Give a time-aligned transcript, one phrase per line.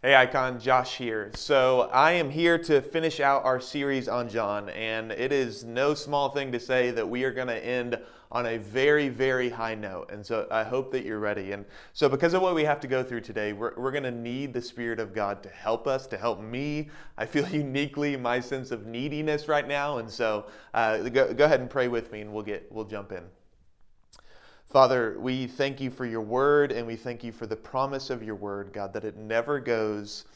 [0.00, 1.32] Hey, Icon, Josh here.
[1.34, 5.92] So, I am here to finish out our series on John, and it is no
[5.92, 7.98] small thing to say that we are going to end
[8.30, 10.12] on a very, very high note.
[10.12, 11.50] And so, I hope that you're ready.
[11.50, 11.64] And
[11.94, 14.52] so, because of what we have to go through today, we're, we're going to need
[14.52, 16.90] the Spirit of God to help us, to help me.
[17.16, 19.98] I feel uniquely my sense of neediness right now.
[19.98, 23.10] And so, uh, go, go ahead and pray with me, and we'll, get, we'll jump
[23.10, 23.24] in.
[24.68, 28.22] Father, we thank you for your word and we thank you for the promise of
[28.22, 30.26] your word, God, that it never goes,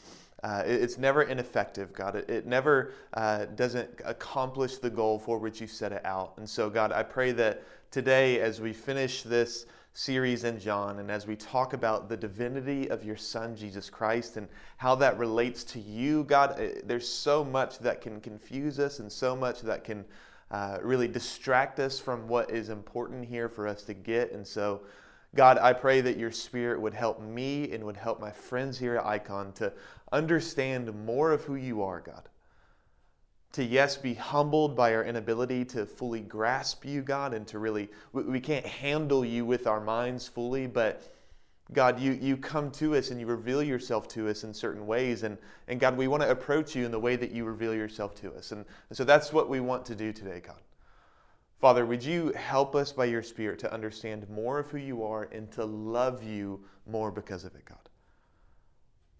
[0.41, 2.15] uh, it's never ineffective, God.
[2.15, 6.33] It, it never uh, doesn't accomplish the goal for which you set it out.
[6.37, 11.11] And so, God, I pray that today, as we finish this series in John and
[11.11, 15.63] as we talk about the divinity of your Son, Jesus Christ, and how that relates
[15.65, 19.83] to you, God, eh, there's so much that can confuse us and so much that
[19.83, 20.03] can
[20.53, 24.31] uh, really distract us from what is important here for us to get.
[24.33, 24.81] And so,
[25.33, 28.97] God, I pray that your spirit would help me and would help my friends here
[28.97, 29.73] at Icon to
[30.11, 32.29] understand more of who you are, God.
[33.53, 37.89] To, yes, be humbled by our inability to fully grasp you, God, and to really,
[38.11, 41.12] we can't handle you with our minds fully, but
[41.73, 45.23] God, you, you come to us and you reveal yourself to us in certain ways.
[45.23, 48.15] And, and God, we want to approach you in the way that you reveal yourself
[48.21, 48.51] to us.
[48.51, 50.61] And, and so that's what we want to do today, God.
[51.59, 55.29] Father, would you help us by your Spirit to understand more of who you are
[55.31, 57.77] and to love you more because of it, God?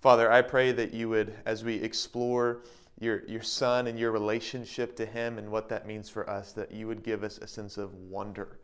[0.02, 2.64] Father, I pray that you would, as we explore
[3.00, 6.72] your, your Son and your relationship to Him and what that means for us, that
[6.72, 8.60] you would give us a sense of wonder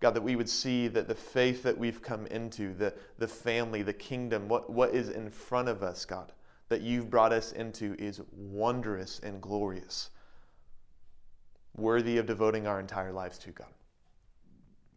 [0.00, 3.82] God, that we would see that the faith that we've come into, the, the family,
[3.82, 6.32] the kingdom, what, what is in front of us, God,
[6.68, 10.10] that you've brought us into is wondrous and glorious,
[11.76, 13.68] worthy of devoting our entire lives to, God.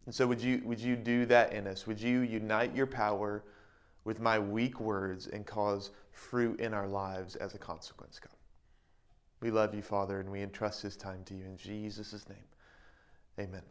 [0.05, 1.85] And so, would you, would you do that in us?
[1.85, 3.43] Would you unite your power
[4.05, 8.35] with my weak words and cause fruit in our lives as a consequence, God?
[9.41, 12.37] We love you, Father, and we entrust this time to you in Jesus' name.
[13.39, 13.61] Amen.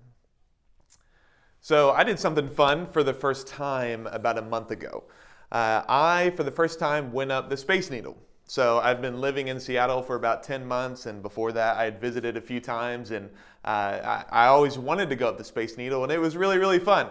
[1.61, 5.05] So I did something fun for the first time about a month ago.
[5.51, 8.17] Uh, I, for the first time, went up the Space Needle.
[8.45, 12.01] So I've been living in Seattle for about 10 months, and before that, I had
[12.01, 13.29] visited a few times, and
[13.65, 16.57] uh, I, I always wanted to go up the Space Needle, and it was really,
[16.59, 17.09] really fun.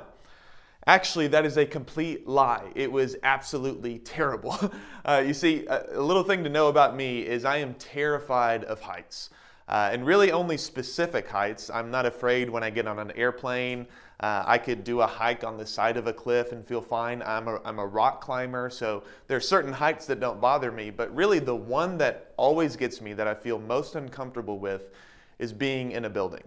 [0.88, 2.72] Actually, that is a complete lie.
[2.74, 4.58] It was absolutely terrible.
[5.06, 8.82] Uh, you see, a, little thing to know about me is I am terrified of
[8.82, 9.30] heights.
[9.70, 11.70] Uh, and really only specific heights.
[11.70, 13.88] I'm not afraid when I get on an airplane.
[14.20, 17.22] Uh, I could do a hike on the side of a cliff and feel fine.
[17.24, 20.90] I'm a, I'm a rock climber, so there are certain heights that don't bother me.
[20.90, 24.90] But really, the one that always gets me, that I feel most uncomfortable with,
[25.38, 26.44] is being in a building.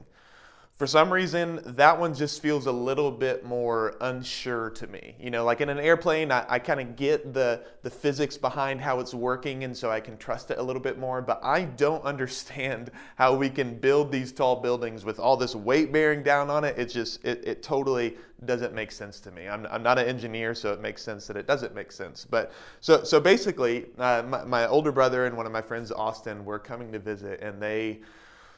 [0.80, 5.14] For some reason, that one just feels a little bit more unsure to me.
[5.20, 8.80] You know, like in an airplane, I, I kind of get the, the physics behind
[8.80, 11.20] how it's working, and so I can trust it a little bit more.
[11.20, 15.92] But I don't understand how we can build these tall buildings with all this weight
[15.92, 16.78] bearing down on it.
[16.78, 19.50] It just, it, it totally doesn't make sense to me.
[19.50, 22.24] I'm, I'm not an engineer, so it makes sense that it doesn't make sense.
[22.24, 26.42] But so, so basically, uh, my, my older brother and one of my friends, Austin,
[26.42, 28.00] were coming to visit, and they,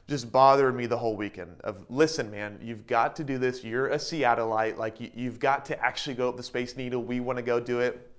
[0.08, 3.64] just bothered me the whole weekend of listen man you've got to do this.
[3.64, 4.76] You're a seattleite.
[4.76, 7.02] Like you, have got to actually go up the space needle.
[7.02, 8.10] We want to go do it.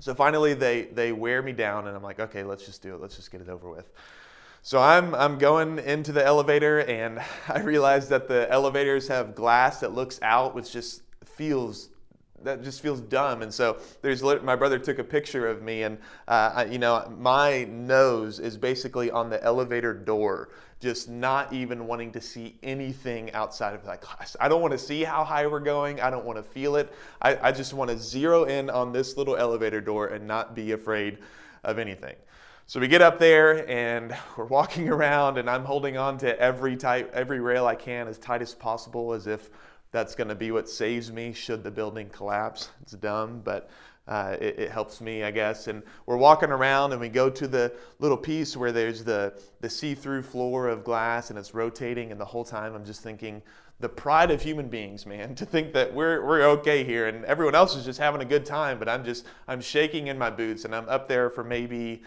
[0.00, 3.00] So finally they they wear me down and i'm like okay let's just do it.
[3.00, 3.90] Let's just get it over with.
[4.62, 9.80] So i'm i'm going into the elevator and i realize that the elevators have glass
[9.80, 11.90] that looks out which just feels
[12.42, 13.42] that just feels dumb.
[13.42, 15.98] And so there's my brother took a picture of me, and
[16.28, 20.50] uh, I, you know my nose is basically on the elevator door,
[20.80, 24.34] just not even wanting to see anything outside of that class.
[24.40, 26.00] I don't want to see how high we're going.
[26.00, 26.92] I don't want to feel it.
[27.20, 30.72] I, I just want to zero in on this little elevator door and not be
[30.72, 31.18] afraid
[31.64, 32.16] of anything.
[32.66, 36.76] So we get up there and we're walking around, and I'm holding on to every
[36.76, 39.50] type, every rail I can as tight as possible, as if
[39.92, 42.70] that's going to be what saves me should the building collapse.
[42.80, 43.70] It's dumb, but
[44.10, 45.68] uh, it, it, helps me, I guess.
[45.68, 49.70] And we're walking around and we go to the little piece where there's the, the
[49.70, 52.10] see through floor of glass and it's rotating.
[52.10, 53.40] And the whole time I'm just thinking,
[53.78, 57.54] the pride of human beings, man, to think that we're, we're okay here and everyone
[57.54, 60.64] else is just having a good time, but I'm just, I'm shaking in my boots
[60.64, 62.02] and I'm up there for maybe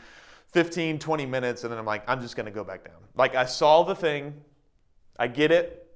[0.51, 2.99] 15, 20 minutes and then I'm like, I'm just going to go back down.
[3.15, 4.33] Like I saw the thing,
[5.17, 5.87] I get it,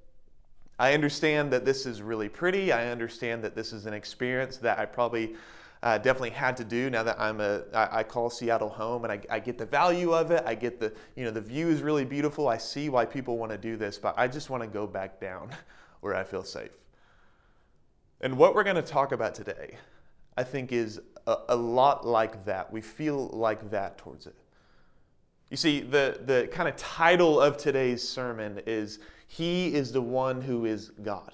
[0.79, 2.71] I understand that this is really pretty.
[2.71, 5.35] I understand that this is an experience that I probably
[5.87, 9.13] uh, definitely had to do now that I'm a I, I call Seattle home and
[9.13, 10.43] I, I, get the value of it.
[10.45, 12.49] I get the you know the view is really beautiful.
[12.49, 15.21] I see why people want to do this, but I just want to go back
[15.21, 15.51] down
[16.01, 16.71] where I feel safe.
[18.19, 19.77] And what we're going to talk about today,
[20.35, 22.69] I think, is a, a lot like that.
[22.69, 24.35] We feel like that towards it.
[25.49, 30.41] You see, the, the kind of title of today's sermon is He is the one
[30.41, 31.33] who is God.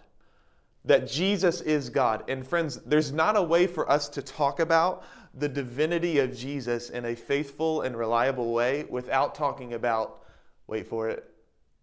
[0.85, 2.29] That Jesus is God.
[2.29, 6.89] And friends, there's not a way for us to talk about the divinity of Jesus
[6.89, 10.23] in a faithful and reliable way without talking about,
[10.67, 11.29] wait for it,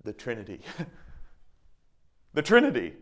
[0.04, 0.60] the Trinity.
[2.34, 2.94] the Trinity.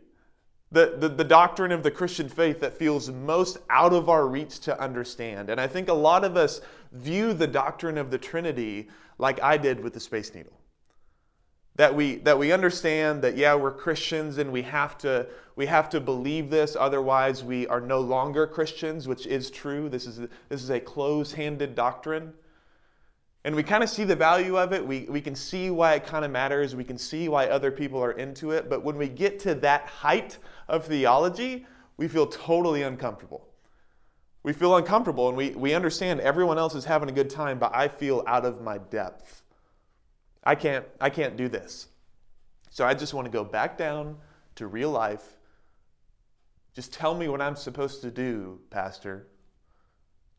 [0.71, 4.61] The, the, the, doctrine of the Christian faith that feels most out of our reach
[4.61, 5.49] to understand.
[5.49, 6.61] And I think a lot of us
[6.93, 10.58] view the doctrine of the Trinity like I did with the Space Needle.
[11.79, 15.89] That we, that we understand that, yeah, we're Christians and we have, to, we have
[15.91, 19.89] to believe this, otherwise, we are no longer Christians, which is true.
[19.89, 22.33] This is a, this is a close handed doctrine.
[23.45, 24.85] And we kind of see the value of it.
[24.85, 26.75] We, we can see why it kind of matters.
[26.75, 28.69] We can see why other people are into it.
[28.69, 31.65] But when we get to that height of theology,
[31.97, 33.47] we feel totally uncomfortable.
[34.43, 37.75] We feel uncomfortable and we, we understand everyone else is having a good time, but
[37.75, 39.45] I feel out of my depth.
[40.45, 41.89] I can't, I can't do this.
[42.71, 44.17] So I just want to go back down
[44.57, 45.37] to real life.
[46.75, 49.27] Just tell me what I'm supposed to do, Pastor.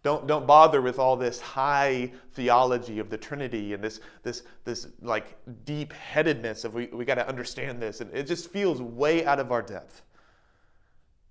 [0.01, 4.87] Don't, don't bother with all this high theology of the Trinity and this, this, this
[5.01, 7.99] like deep headedness of we, we got to understand this.
[7.99, 10.03] And it just feels way out of our depth.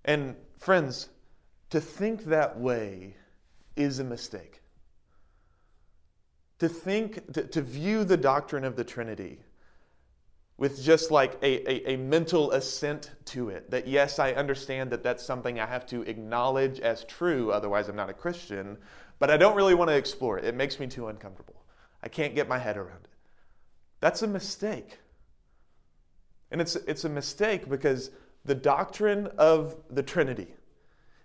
[0.05, 1.09] And friends,
[1.71, 3.17] to think that way
[3.77, 4.61] is a mistake.
[6.59, 9.39] To think, to, to view the doctrine of the Trinity
[10.59, 13.71] with just like a, a, a, mental assent to it.
[13.71, 17.95] That yes, I understand that that's something I have to acknowledge as true, otherwise, I'm
[17.95, 18.77] not a Christian,
[19.21, 20.45] but I don't really want to explore it.
[20.45, 21.63] It makes me too uncomfortable.
[22.03, 23.11] I can't get my head around it.
[24.01, 24.99] That's a mistake.
[26.51, 28.11] And it's, it's a mistake because
[28.45, 30.49] the doctrine of the Trinity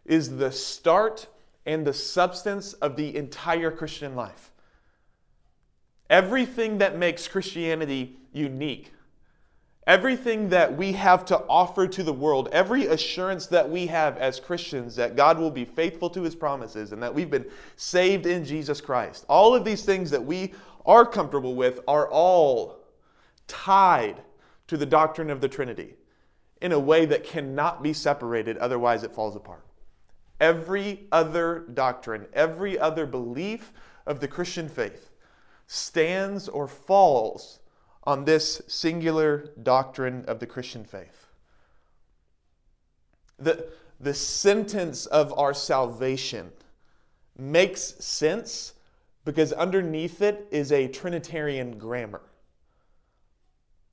[0.06, 1.28] is the start
[1.66, 4.52] and the substance of the entire Christian life.
[6.10, 8.92] Everything that makes Christianity unique
[9.86, 14.40] Everything that we have to offer to the world, every assurance that we have as
[14.40, 18.46] Christians that God will be faithful to his promises and that we've been saved in
[18.46, 20.54] Jesus Christ, all of these things that we
[20.86, 22.80] are comfortable with are all
[23.48, 24.22] tied
[24.68, 25.96] to the doctrine of the Trinity
[26.62, 29.66] in a way that cannot be separated, otherwise, it falls apart.
[30.40, 33.74] Every other doctrine, every other belief
[34.06, 35.10] of the Christian faith
[35.68, 37.60] stands or falls
[38.04, 41.28] on this singular doctrine of the Christian faith.
[43.40, 43.68] The,
[44.00, 46.52] the sentence of our salvation
[47.38, 48.74] makes sense
[49.26, 52.22] because underneath it is a Trinitarian grammar.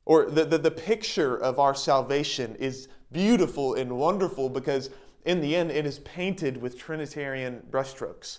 [0.05, 4.91] Or the, the, the picture of our salvation is beautiful and wonderful because,
[5.25, 8.39] in the end, it is painted with Trinitarian brushstrokes.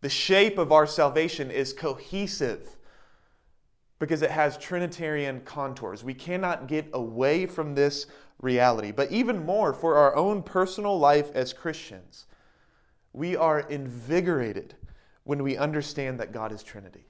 [0.00, 2.76] The shape of our salvation is cohesive
[3.98, 6.04] because it has Trinitarian contours.
[6.04, 8.06] We cannot get away from this
[8.40, 8.92] reality.
[8.92, 12.26] But even more, for our own personal life as Christians,
[13.12, 14.74] we are invigorated
[15.24, 17.06] when we understand that God is Trinity.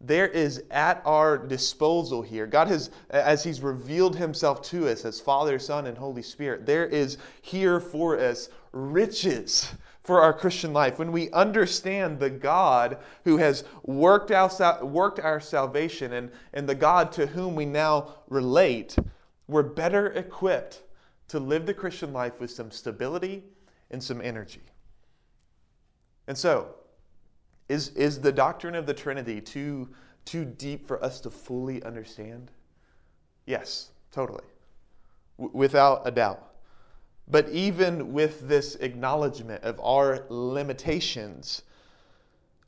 [0.00, 5.20] There is at our disposal here, God has, as He's revealed Himself to us as
[5.20, 9.72] Father, Son, and Holy Spirit, there is here for us riches
[10.04, 15.40] for our Christian life, when we understand the God who has worked our, worked our
[15.40, 18.96] salvation and, and the God to whom we now relate,
[19.48, 20.82] we're better equipped
[21.28, 23.42] to live the Christian life with some stability
[23.90, 24.60] and some energy.
[26.28, 26.74] And so,
[27.70, 29.88] is, is the doctrine of the Trinity too,
[30.26, 32.50] too deep for us to fully understand?
[33.46, 34.44] Yes, totally.
[35.38, 36.53] W- without a doubt.
[37.26, 41.62] But even with this acknowledgement of our limitations,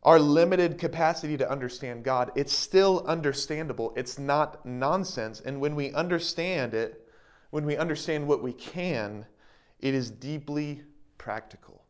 [0.03, 3.93] our limited capacity to understand God, it's still understandable.
[3.97, 5.41] It's not nonsense.
[5.41, 7.07] And when we understand it,
[7.51, 9.27] when we understand what we can,
[9.81, 10.83] it is deeply
[11.19, 11.85] practical.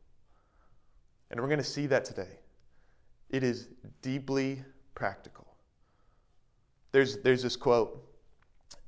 [1.30, 2.40] And we're going to see that today.
[3.30, 3.68] It is
[4.02, 4.62] deeply
[4.94, 5.46] practical.
[6.92, 8.02] There's, there's this quote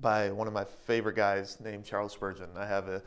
[0.01, 2.49] by one of my favorite guys named Charles Spurgeon.
[2.57, 3.03] I have a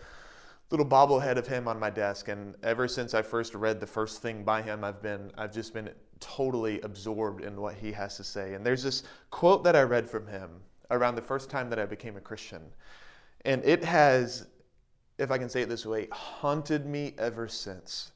[0.71, 4.21] little bobblehead of him on my desk and ever since i first read the first
[4.21, 5.89] thing by him i've been i've just been
[6.21, 8.53] totally absorbed in what he has to say.
[8.53, 10.61] And there's this quote that i read from him
[10.91, 12.61] around the first time that i became a christian.
[13.43, 14.47] And it has
[15.17, 18.13] if i can say it this way haunted me ever since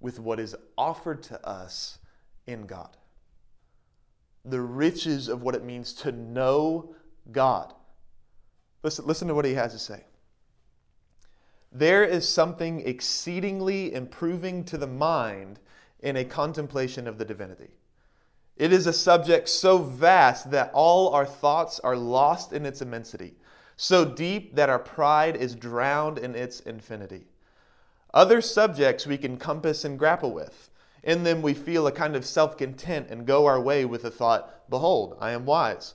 [0.00, 1.98] with what is offered to us
[2.46, 2.96] in god.
[4.44, 6.94] The riches of what it means to know
[7.32, 7.72] god.
[8.82, 10.02] Listen, listen to what he has to say
[11.78, 15.58] there is something exceedingly improving to the mind
[16.00, 17.70] in a contemplation of the divinity.
[18.56, 23.34] It is a subject so vast that all our thoughts are lost in its immensity,
[23.76, 27.26] so deep that our pride is drowned in its infinity.
[28.14, 30.70] Other subjects we can compass and grapple with.
[31.02, 34.10] In them we feel a kind of self content and go our way with the
[34.10, 35.92] thought, Behold, I am wise.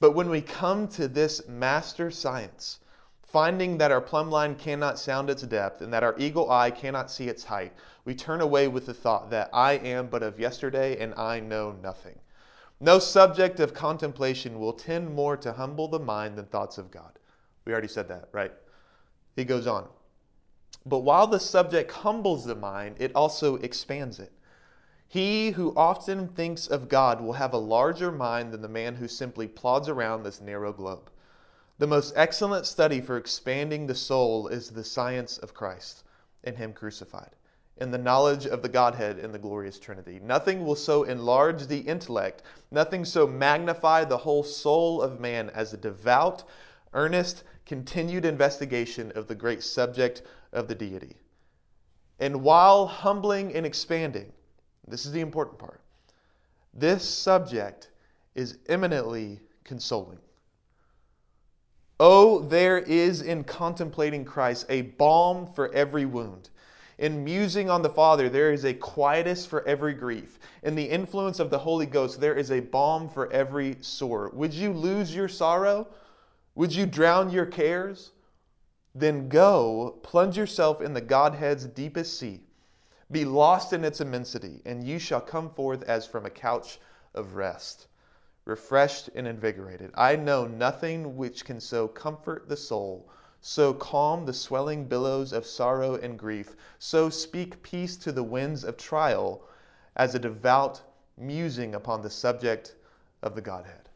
[0.00, 2.80] But when we come to this master science,
[3.28, 7.10] finding that our plumb line cannot sound its depth and that our eagle eye cannot
[7.10, 7.72] see its height,
[8.04, 11.76] we turn away with the thought that I am but of yesterday and I know
[11.82, 12.18] nothing.
[12.80, 17.18] No subject of contemplation will tend more to humble the mind than thoughts of God.
[17.66, 18.52] We already said that, right?
[19.36, 19.88] He goes on.
[20.86, 24.32] But while the subject humbles the mind, it also expands it.
[25.06, 29.08] He who often thinks of God will have a larger mind than the man who
[29.08, 31.10] simply plods around this narrow globe.
[31.78, 36.02] The most excellent study for expanding the soul is the science of Christ
[36.42, 37.36] and Him crucified,
[37.78, 40.18] and the knowledge of the Godhead in the glorious Trinity.
[40.20, 42.42] Nothing will so enlarge the intellect,
[42.72, 46.42] nothing so magnify the whole soul of man as a devout,
[46.94, 51.14] earnest, continued investigation of the great subject of the deity.
[52.18, 54.32] And while humbling and expanding,
[54.88, 55.80] this is the important part,
[56.74, 57.92] this subject
[58.34, 60.18] is eminently consoling.
[62.00, 66.50] Oh, there is in contemplating Christ a balm for every wound.
[66.98, 70.38] In musing on the Father, there is a quietus for every grief.
[70.62, 74.30] In the influence of the Holy Ghost, there is a balm for every sore.
[74.34, 75.88] Would you lose your sorrow?
[76.54, 78.12] Would you drown your cares?
[78.94, 82.40] Then go, plunge yourself in the Godhead's deepest sea.
[83.10, 86.78] Be lost in its immensity, and you shall come forth as from a couch
[87.14, 87.87] of rest,
[88.48, 89.90] refreshed and invigorated.
[89.94, 93.08] I know nothing which can so comfort the soul,
[93.42, 98.64] so calm the swelling billows of sorrow and grief, so speak peace to the winds
[98.64, 99.42] of trial,
[99.96, 100.80] as a devout
[101.18, 102.74] musing upon the subject
[103.22, 103.90] of the Godhead.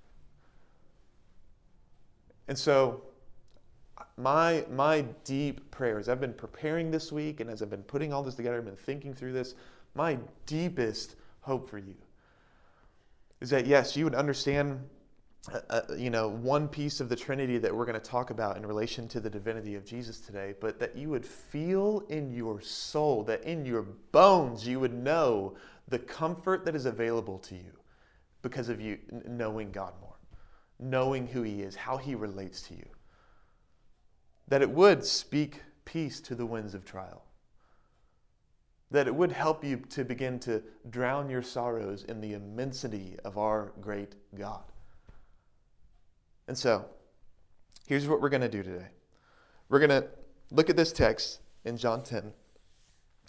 [2.49, 3.03] And so,
[4.19, 8.23] my, my deep prayers, I've been preparing this week, and as I've been putting all
[8.23, 9.55] this together, I've been thinking through this.
[9.95, 11.95] My deepest hope for you
[13.43, 14.81] is that, yes, you would understand.
[15.53, 18.57] Uh, uh you know, one piece of the Trinity that we're going to talk about
[18.57, 22.61] in relation to the divinity of Jesus today, but that you would feel in your
[22.61, 23.83] soul, that in your
[24.13, 25.57] bones, you would know
[25.89, 27.73] the comfort that is available to you
[28.41, 30.17] because of you knowing God more,
[30.79, 32.87] knowing who He is, how He relates to you
[34.53, 37.25] that it would speak peace to the winds of trial.
[38.93, 43.39] That it would help you to begin to drown your sorrows in the immensity of
[43.39, 44.63] our great God.
[46.47, 46.85] And so,
[47.87, 48.89] here's what we're going to do today.
[49.69, 50.09] We're going to
[50.51, 52.33] look at this text in John 10,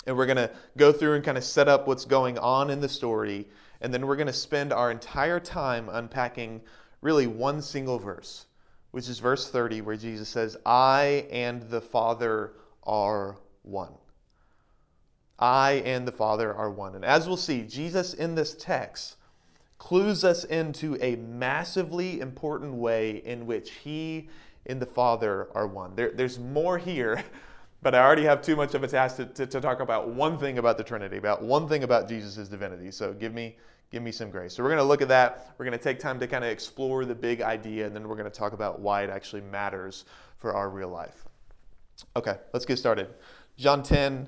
[0.06, 2.80] and we're going to go through and kind of set up what's going on in
[2.80, 3.48] the story,
[3.82, 6.62] and then we're going to spend our entire time unpacking
[7.02, 8.46] really one single verse
[8.94, 12.54] which is verse 30, where Jesus says, I and the Father
[12.84, 13.92] are one.
[15.44, 16.96] I and the Father are one.
[16.96, 19.18] And as we'll see, Jesus in this text
[19.78, 24.30] clues us into a massively important way in which he
[24.68, 25.98] and the Father are one.
[25.98, 27.22] There, there's more here,
[27.82, 30.38] but I already have too much of a task to, to, to talk about one
[30.38, 32.90] thing about the Trinity, about one thing about Jesus' divinity.
[32.90, 33.58] So give me
[33.92, 34.56] give me some grace.
[34.56, 35.54] So we're going to look at that.
[35.58, 38.16] We're going to take time to kind of explore the big idea, and then we're
[38.16, 40.06] going to talk about why it actually matters
[40.38, 41.26] for our real life.
[42.16, 43.10] Okay, let's get started.
[43.58, 44.28] John 10,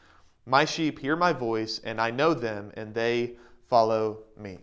[0.45, 3.33] My sheep hear my voice, and I know them, and they
[3.69, 4.59] follow me.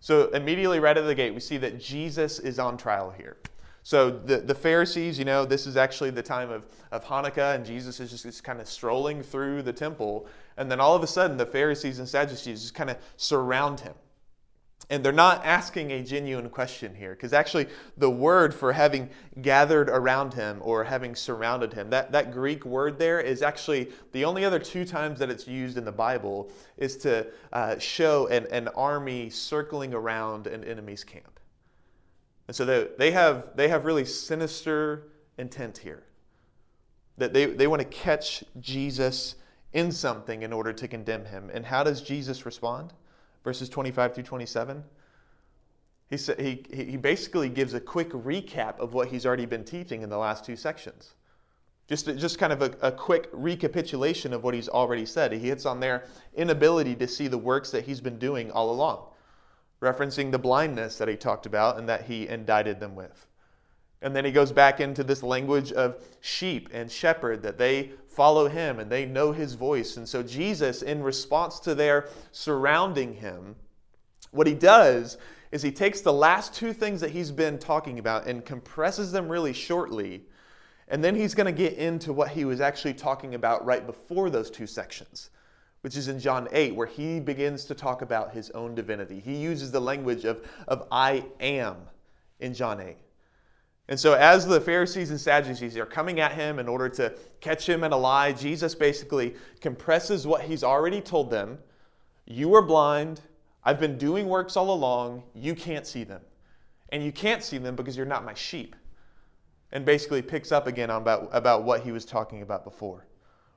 [0.00, 3.36] So, immediately right out of the gate, we see that Jesus is on trial here.
[3.84, 7.64] So, the, the Pharisees, you know, this is actually the time of, of Hanukkah, and
[7.64, 10.26] Jesus is just, just kind of strolling through the temple.
[10.56, 13.94] And then all of a sudden, the Pharisees and Sadducees just kind of surround him.
[14.90, 19.08] And they're not asking a genuine question here, because actually, the word for having
[19.40, 24.24] gathered around him or having surrounded him, that, that Greek word there is actually the
[24.24, 28.46] only other two times that it's used in the Bible is to uh, show an,
[28.50, 31.40] an army circling around an enemy's camp.
[32.48, 35.08] And so they, they, have, they have really sinister
[35.38, 36.04] intent here.
[37.18, 39.36] that they, they want to catch Jesus
[39.72, 41.50] in something in order to condemn him.
[41.52, 42.92] And how does Jesus respond?
[43.44, 44.84] Verses 25 through 27.
[46.10, 50.02] He, sa- he, he basically gives a quick recap of what he's already been teaching
[50.02, 51.14] in the last two sections.
[51.88, 55.32] Just, just kind of a, a quick recapitulation of what he's already said.
[55.32, 59.06] He hits on their inability to see the works that he's been doing all along,
[59.80, 63.26] referencing the blindness that he talked about and that he indicted them with.
[64.02, 68.48] And then he goes back into this language of sheep and shepherd, that they follow
[68.48, 69.96] him and they know his voice.
[69.96, 73.56] And so, Jesus, in response to their surrounding him,
[74.32, 75.18] what he does
[75.52, 79.28] is he takes the last two things that he's been talking about and compresses them
[79.28, 80.22] really shortly.
[80.88, 84.30] And then he's going to get into what he was actually talking about right before
[84.30, 85.30] those two sections,
[85.82, 89.20] which is in John 8, where he begins to talk about his own divinity.
[89.20, 91.76] He uses the language of, of I am
[92.40, 92.96] in John 8.
[93.88, 97.68] And so, as the Pharisees and Sadducees are coming at him in order to catch
[97.68, 101.58] him in a lie, Jesus basically compresses what he's already told them
[102.26, 103.20] You are blind.
[103.64, 105.22] I've been doing works all along.
[105.34, 106.20] You can't see them.
[106.90, 108.76] And you can't see them because you're not my sheep.
[109.72, 113.06] And basically picks up again on about, about what he was talking about before,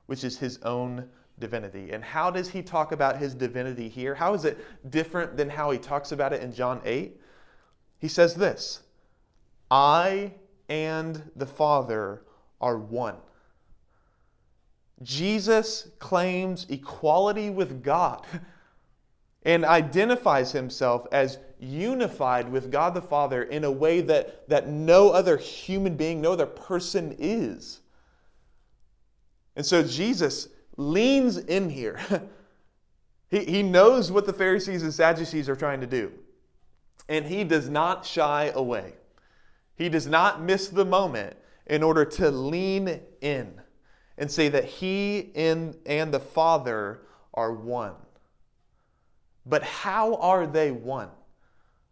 [0.06, 1.90] which is his own divinity.
[1.90, 4.14] And how does he talk about his divinity here?
[4.14, 4.58] How is it
[4.90, 7.20] different than how he talks about it in John 8?
[7.98, 8.80] He says this
[9.70, 10.32] I
[10.68, 12.22] and the Father
[12.60, 13.16] are one.
[15.02, 18.26] Jesus claims equality with God
[19.42, 25.10] and identifies himself as unified with God the Father in a way that, that no
[25.10, 27.80] other human being, no other person is.
[29.54, 31.98] And so Jesus leans in here.
[33.30, 36.12] he, he knows what the Pharisees and Sadducees are trying to do,
[37.08, 38.94] and he does not shy away.
[39.76, 43.60] He does not miss the moment in order to lean in
[44.18, 45.74] and say that he and
[46.12, 47.02] the Father
[47.34, 47.94] are one.
[49.44, 51.10] But how are they one?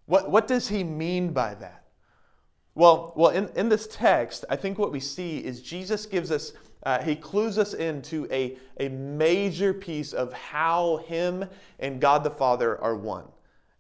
[0.06, 1.84] What, what does he mean by that?
[2.74, 6.52] Well, well in, in this text, I think what we see is Jesus gives us,
[6.82, 11.44] uh, he clues us into a, a major piece of how him
[11.78, 13.24] and God the Father are one.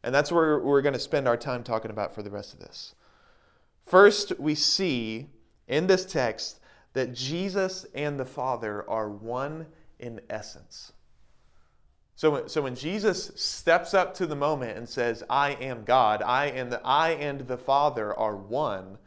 [0.02, 2.60] And that's where we're going to spend our time talking about for the rest of
[2.60, 2.94] this.
[3.84, 5.28] First, we see
[5.68, 6.60] in this text
[6.94, 9.66] that Jesus and the Father are one
[9.98, 10.92] in essence.
[12.16, 16.46] So, so when Jesus steps up to the moment and says, I am God, I
[16.46, 18.98] and the, I and the Father are one,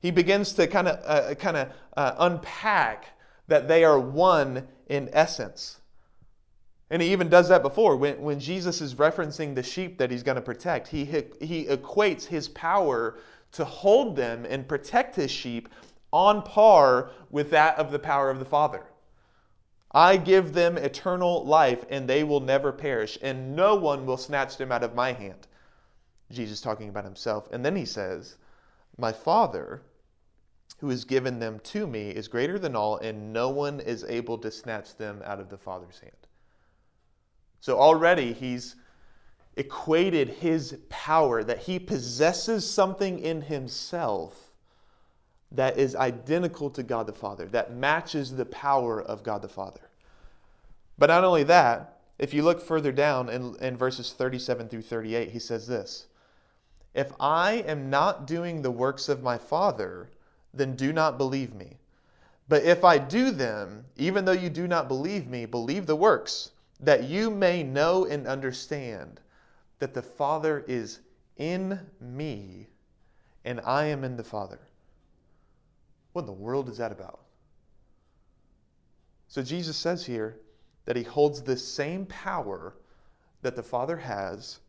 [0.00, 3.16] he begins to kind of uh, kind of uh, unpack
[3.48, 5.80] that they are one in essence.
[6.90, 7.96] And he even does that before.
[7.96, 12.24] When, when Jesus is referencing the sheep that he's going to protect, he, he equates
[12.24, 13.18] his power
[13.56, 15.68] to hold them and protect his sheep
[16.12, 18.84] on par with that of the power of the Father.
[19.92, 24.56] I give them eternal life, and they will never perish, and no one will snatch
[24.56, 25.46] them out of my hand.
[26.30, 27.48] Jesus talking about himself.
[27.52, 28.36] And then he says,
[28.98, 29.82] My Father,
[30.78, 34.36] who has given them to me, is greater than all, and no one is able
[34.38, 36.12] to snatch them out of the Father's hand.
[37.60, 38.76] So already he's
[39.56, 44.50] equated his power, that he possesses something in himself
[45.50, 49.80] that is identical to God the Father, that matches the power of God the Father.
[50.98, 55.30] But not only that, if you look further down in, in verses 37 through 38,
[55.30, 56.06] he says this
[56.94, 60.10] If I am not doing the works of my Father,
[60.52, 61.78] then do not believe me.
[62.48, 66.52] But if I do them, even though you do not believe me, believe the works,
[66.80, 69.20] that you may know and understand
[69.78, 71.00] that the Father is
[71.36, 72.68] in me
[73.44, 74.60] and I am in the Father.
[76.12, 77.20] What in the world is that about?
[79.28, 80.40] So Jesus says here,
[80.86, 82.74] that he holds the same power
[83.42, 84.60] that the Father has,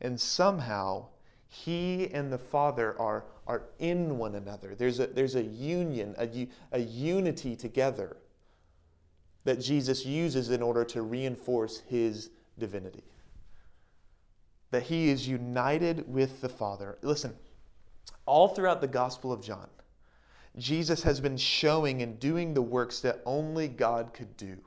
[0.00, 1.06] and somehow
[1.46, 4.74] he and the Father are, are in one another.
[4.74, 8.16] There's a, there's a union, a, a unity together
[9.44, 13.02] that Jesus uses in order to reinforce his divinity.
[14.70, 16.98] That he is united with the Father.
[17.02, 17.34] Listen,
[18.26, 19.68] all throughout the Gospel of John,
[20.56, 24.58] Jesus has been showing and doing the works that only God could do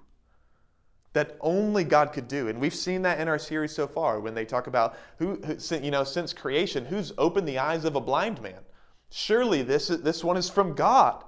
[1.13, 2.49] that only God could do.
[2.49, 5.39] And we've seen that in our series so far when they talk about who,
[5.71, 8.59] you know, since creation, who's opened the eyes of a blind man?
[9.11, 11.23] Surely this, this one is from God.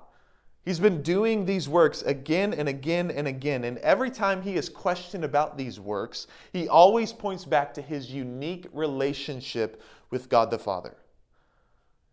[0.66, 3.66] He's been doing these works again and again and again.
[3.66, 8.12] And every time he is questioned about these works, he always points back to his
[8.12, 10.98] unique relationship with God the Father.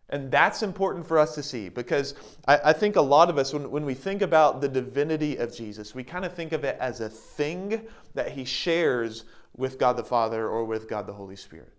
[0.09, 2.13] And that's important for us to see because
[2.47, 5.55] I, I, think a lot of us, when, when we think about the divinity of
[5.55, 9.23] Jesus, we kind of think of it as a thing that he shares
[9.57, 11.73] with God the Father or with God the Holy Spirit.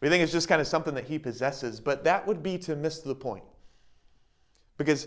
[0.00, 2.74] We think it's just kind of something that he possesses, but that would be to
[2.74, 3.44] miss the point.
[4.76, 5.06] Because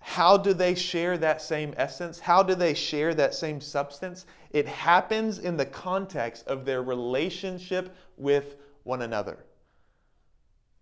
[0.00, 2.18] how do they share that same essence?
[2.18, 4.26] How do they share that same substance?
[4.50, 9.44] It happens in the context of their relationship with one another.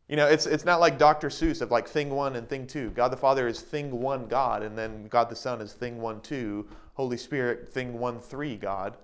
[0.08, 1.28] You know, it's, it's not like Dr.
[1.28, 2.90] Seuss of like thing one and thing two.
[2.90, 6.20] God the Father is thing one God, and then God the Son is thing one
[6.20, 6.68] two.
[6.94, 8.96] Holy Spirit, thing one three God.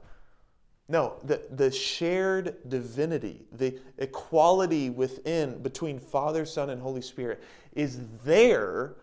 [0.89, 7.43] No, the, the shared divinity, the equality within, between Father, Son, and Holy Spirit
[7.75, 8.97] is there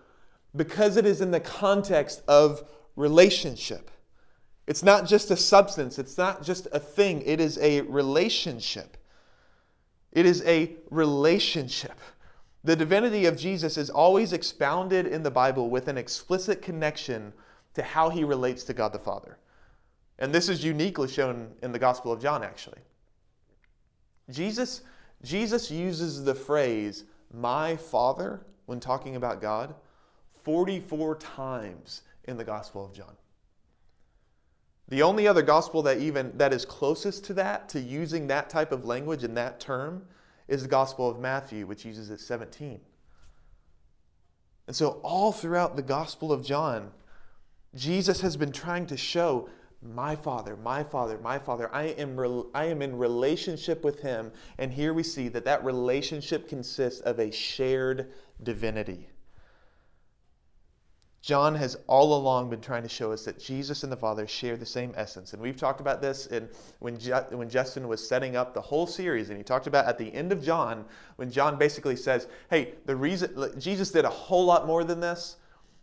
[0.55, 2.63] because it is in the context of
[2.95, 3.91] relationship.
[4.67, 8.97] It's not just a substance, it's not just a thing, it is a relationship.
[10.11, 11.99] It is a relationship.
[12.63, 17.33] The divinity of Jesus is always expounded in the Bible with an explicit connection
[17.73, 19.37] to how he relates to God the Father.
[20.17, 22.79] And this is uniquely shown in the Gospel of John, actually.
[24.29, 24.81] Jesus,
[25.23, 29.73] Jesus uses the phrase, my Father, when talking about God,
[30.49, 33.15] 44 times in the Gospel of John.
[34.87, 38.71] The only other gospel that even that is closest to that, to using that type
[38.71, 40.07] of language and that term,
[40.47, 42.79] is the Gospel of Matthew, which uses it 17.
[44.65, 46.89] And so, all throughout the Gospel of John,
[47.75, 49.49] Jesus has been trying to show
[49.83, 51.69] my Father, my Father, my Father.
[51.71, 54.31] I am, re- I am in relationship with Him.
[54.57, 59.09] And here we see that that relationship consists of a shared divinity.
[61.21, 64.55] John has all along been trying to show us that Jesus and the Father share
[64.55, 65.33] the same essence.
[65.33, 66.47] And we've talked about this in,
[66.79, 69.29] when, Je- when Justin was setting up the whole series.
[69.29, 70.85] And he talked about at the end of John,
[71.17, 75.35] when John basically says, Hey, the reason Jesus did a whole lot more than this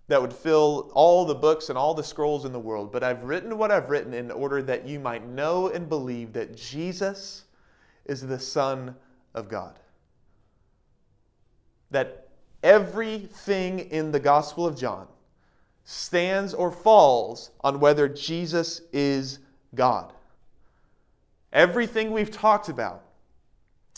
[0.08, 2.90] that would fill all the books and all the scrolls in the world.
[2.90, 6.56] But I've written what I've written in order that you might know and believe that
[6.56, 7.44] Jesus
[8.06, 8.94] is the Son
[9.34, 9.78] of God.
[11.90, 12.28] That
[12.62, 15.08] everything in the Gospel of John
[15.86, 19.38] stands or falls on whether Jesus is
[19.74, 20.12] God.
[21.52, 23.04] Everything we've talked about,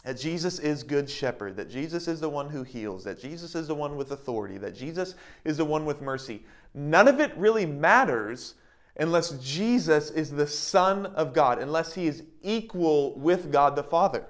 [0.04, 3.68] that Jesus is good shepherd, that Jesus is the one who heals, that Jesus is
[3.68, 7.64] the one with authority, that Jesus is the one with mercy, none of it really
[7.64, 8.54] matters
[8.96, 14.26] unless Jesus is the Son of God, unless he is equal with God the Father.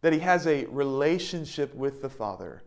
[0.00, 2.64] That he has a relationship with the Father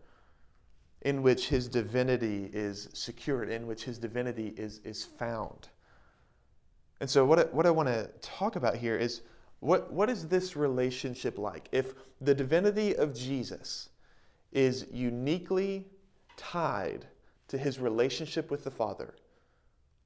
[1.06, 5.68] in which his divinity is secured, in which his divinity is, is found.
[7.00, 9.22] And so, what I, what I want to talk about here is
[9.60, 11.68] what, what is this relationship like?
[11.70, 13.90] If the divinity of Jesus
[14.50, 15.86] is uniquely
[16.36, 17.06] tied
[17.48, 19.14] to his relationship with the Father,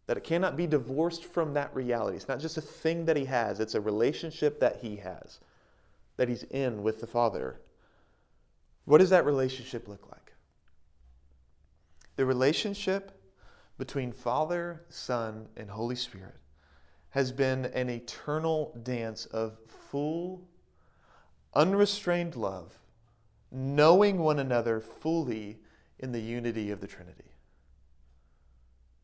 [0.06, 2.18] that it cannot be divorced from that reality.
[2.18, 5.40] It's not just a thing that he has, it's a relationship that he has,
[6.18, 7.58] that he's in with the Father.
[8.84, 10.19] What does that relationship look like?
[12.20, 13.18] The relationship
[13.78, 16.37] between Father, Son, and Holy Spirit
[17.09, 20.46] has been an eternal dance of full,
[21.54, 22.74] unrestrained love,
[23.50, 25.61] knowing one another fully
[25.98, 27.33] in the unity of the Trinity.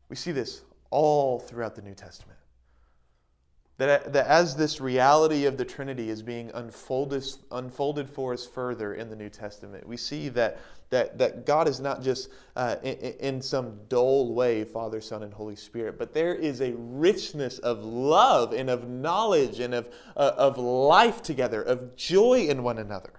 [0.09, 2.37] We see this all throughout the New Testament.
[3.77, 8.93] That, that as this reality of the Trinity is being unfolded, unfolded for us further
[8.93, 12.95] in the New Testament, we see that, that, that God is not just uh, in,
[13.19, 17.83] in some dull way Father, Son, and Holy Spirit, but there is a richness of
[17.83, 23.13] love and of knowledge and of, uh, of life together, of joy in one another,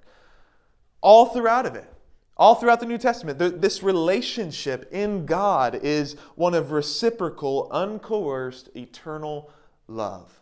[1.00, 1.92] all throughout of it.
[2.36, 9.50] All throughout the New Testament, this relationship in God is one of reciprocal, uncoerced, eternal
[9.88, 10.38] love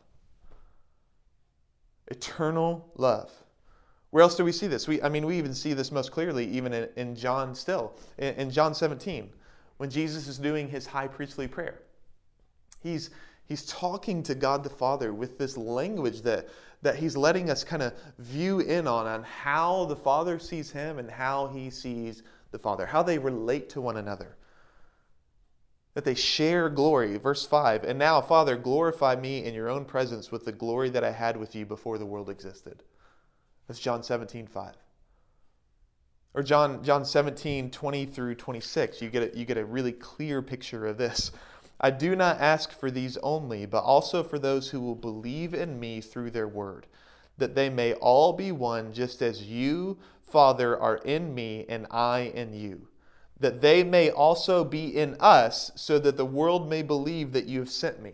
[2.09, 3.33] eternal love.
[4.11, 4.87] Where else do we see this?
[4.87, 7.95] We, I mean, we even see this most clearly even in, in John still.
[8.19, 9.31] In, in, John 17,
[9.79, 11.81] when Jesus is doing his high priestly prayer,
[12.83, 13.11] he's,
[13.47, 16.49] he's talking to God the Father with this language that,
[16.83, 20.99] that he's letting us kind of view in on, on how the Father sees him
[20.99, 24.37] and how he sees the Father, how they relate to one another
[25.97, 27.17] that they share glory.
[27.17, 31.03] Verse 5 And now, Father, glorify me in your own presence with the glory that
[31.03, 32.83] I had with you before the world existed.
[33.67, 34.75] That's John 17, 5.
[36.35, 39.01] Or John, John 17, 20 through 26.
[39.01, 41.33] You get, a, you get a really clear picture of this.
[41.81, 45.79] I do not ask for these only, but also for those who will believe in
[45.79, 46.87] me through their word,
[47.39, 52.33] that they may all be one, just as you, Father, are in me, and I
[52.35, 52.89] in you,
[53.39, 57.61] that they may also be in us, so that the world may believe that you
[57.61, 58.13] have sent me.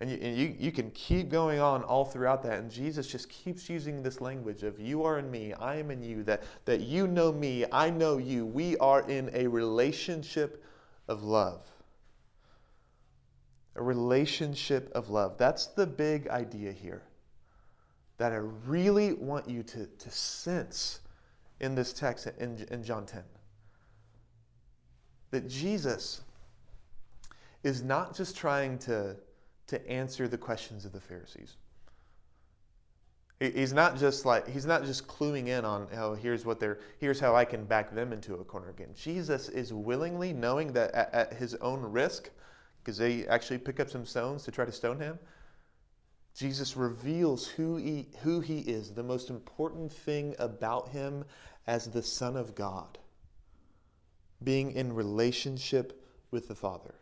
[0.00, 2.60] And you, and you, you can keep going on all throughout that.
[2.60, 6.02] And Jesus just keeps using this language of you are in me, I am in
[6.02, 8.46] you, that, that you know me, I know you.
[8.46, 10.64] We are in a relationship
[11.08, 11.66] of love.
[13.74, 15.36] A relationship of love.
[15.36, 17.02] That's the big idea here
[18.18, 21.00] that I really want you to, to sense
[21.60, 23.22] in this text in, in John 10.
[25.30, 26.20] That Jesus
[27.62, 29.16] is not just trying to
[29.68, 31.56] to answer the questions of the Pharisees.
[33.40, 37.20] He's not just like he's not just cluing in on oh here's what they're here's
[37.20, 38.88] how I can back them into a corner again.
[38.96, 42.30] Jesus is willingly knowing that at, at his own risk,
[42.82, 45.20] because they actually pick up some stones to try to stone him.
[46.34, 51.24] Jesus reveals who he, who he is, the most important thing about him
[51.66, 52.98] as the Son of God,
[54.42, 56.00] being in relationship
[56.30, 56.94] with the Father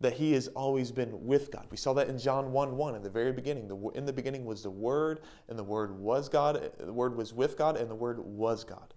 [0.00, 1.66] that he has always been with God.
[1.70, 3.66] We saw that in John 1 1 in the very beginning.
[3.66, 6.70] The, in the beginning was the Word, and the Word was God.
[6.78, 8.92] The Word was with God, and the Word was God.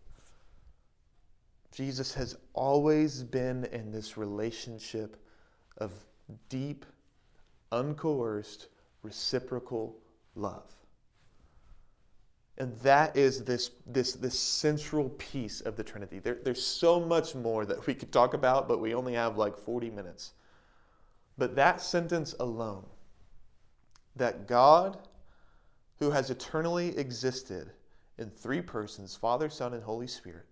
[1.71, 5.15] Jesus has always been in this relationship
[5.77, 5.93] of
[6.49, 6.85] deep,
[7.71, 8.67] uncoerced,
[9.03, 9.95] reciprocal
[10.35, 10.73] love.
[12.57, 16.19] And that is this, this, this central piece of the Trinity.
[16.19, 19.57] There, there's so much more that we could talk about, but we only have like
[19.57, 20.33] 40 minutes.
[21.39, 22.85] But that sentence alone,
[24.17, 24.97] that God,
[25.97, 27.71] who has eternally existed
[28.17, 30.45] in three persons Father, Son, and Holy Spirit,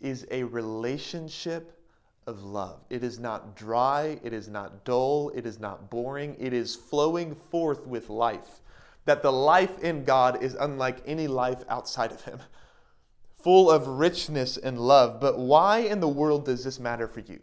[0.00, 1.78] is a relationship
[2.26, 2.80] of love.
[2.90, 7.36] It is not dry, it is not dull, it is not boring, it is flowing
[7.36, 8.60] forth with life.
[9.04, 12.40] That the life in God is unlike any life outside of Him,
[13.36, 15.20] full of richness and love.
[15.20, 17.38] But why in the world does this matter for you?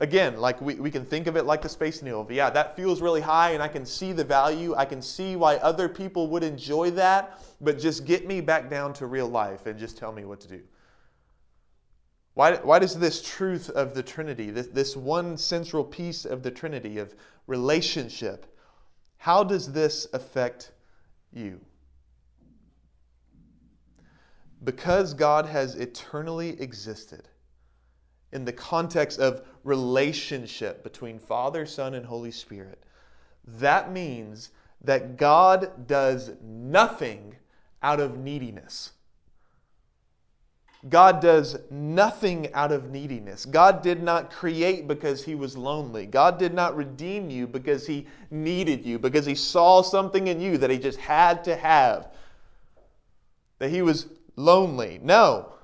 [0.00, 2.26] Again, like we, we can think of it like the Space Needle.
[2.28, 4.74] Yeah, that feels really high and I can see the value.
[4.76, 8.92] I can see why other people would enjoy that, but just get me back down
[8.94, 10.62] to real life and just tell me what to do.
[12.34, 16.50] Why, why does this truth of the Trinity, this, this one central piece of the
[16.50, 17.14] Trinity of
[17.46, 18.46] relationship,
[19.18, 20.72] how does this affect
[21.32, 21.60] you?
[24.64, 27.28] Because God has eternally existed
[28.34, 32.82] in the context of relationship between Father, Son, and Holy Spirit,
[33.46, 34.50] that means
[34.82, 37.36] that God does nothing
[37.82, 38.92] out of neediness.
[40.88, 43.46] God does nothing out of neediness.
[43.46, 46.04] God did not create because he was lonely.
[46.04, 50.58] God did not redeem you because he needed you, because he saw something in you
[50.58, 52.08] that he just had to have,
[53.60, 55.00] that he was lonely.
[55.02, 55.54] No.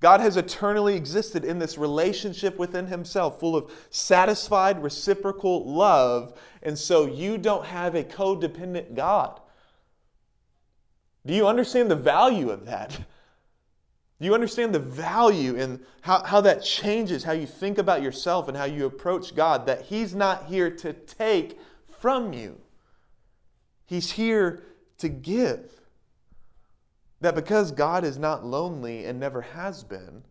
[0.00, 6.38] God has eternally existed in this relationship within Himself, full of satisfied, reciprocal love.
[6.62, 9.40] And so you don't have a codependent God.
[11.26, 12.98] Do you understand the value of that?
[14.20, 18.48] Do you understand the value in how, how that changes how you think about yourself
[18.48, 19.66] and how you approach God?
[19.66, 21.58] That He's not here to take
[22.00, 22.60] from you,
[23.86, 24.62] He's here
[24.98, 25.77] to give.
[27.20, 30.22] That because God is not lonely and never has been,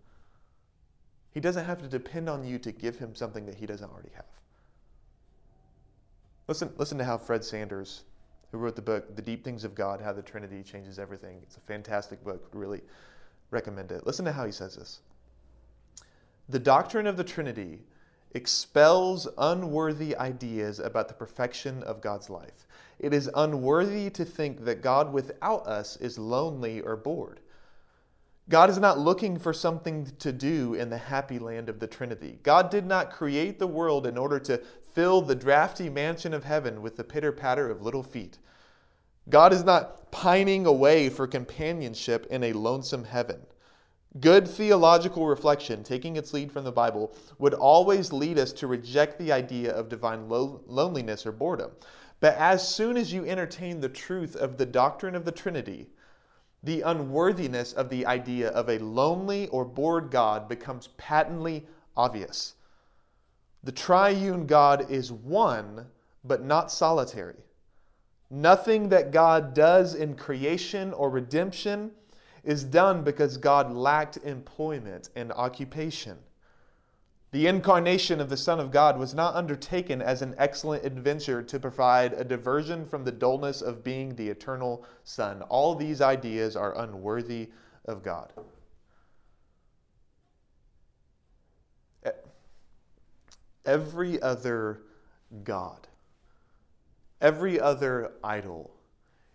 [1.33, 4.11] He doesn't have to depend on you to give Him something that He doesn't already
[4.15, 4.25] have.
[6.47, 8.03] Listen, listen to how Fred Sanders,
[8.51, 11.57] who wrote the book, The Deep Things of God How the Trinity Changes Everything, it's
[11.57, 12.81] a fantastic book, really
[13.51, 14.05] recommend it.
[14.05, 15.01] Listen to how he says this
[16.47, 17.81] The doctrine of the Trinity
[18.31, 22.67] expels unworthy ideas about the perfection of God's life.
[22.99, 27.39] It is unworthy to think that God without us is lonely or bored.
[28.49, 32.39] God is not looking for something to do in the happy land of the Trinity.
[32.43, 34.61] God did not create the world in order to
[34.93, 38.39] fill the drafty mansion of heaven with the pitter patter of little feet.
[39.29, 43.41] God is not pining away for companionship in a lonesome heaven.
[44.19, 49.19] Good theological reflection, taking its lead from the Bible, would always lead us to reject
[49.19, 51.71] the idea of divine lo- loneliness or boredom.
[52.19, 55.89] But as soon as you entertain the truth of the doctrine of the Trinity,
[56.63, 62.55] the unworthiness of the idea of a lonely or bored God becomes patently obvious.
[63.63, 65.87] The triune God is one,
[66.23, 67.43] but not solitary.
[68.29, 71.91] Nothing that God does in creation or redemption
[72.47, 76.17] is done because God lacked employment and occupation.
[77.31, 81.59] The incarnation of the Son of God was not undertaken as an excellent adventure to
[81.59, 85.41] provide a diversion from the dullness of being the eternal Son.
[85.43, 87.49] All these ideas are unworthy
[87.83, 88.31] of God.
[93.65, 94.83] Every other
[95.43, 95.85] God,
[97.19, 98.71] every other idol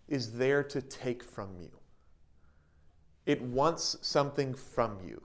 [0.08, 1.81] is there to take from you.
[3.26, 5.22] It wants something from you.